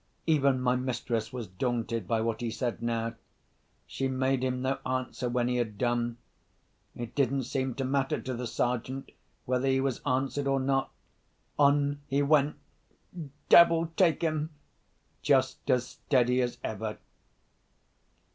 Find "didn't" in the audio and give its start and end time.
7.13-7.43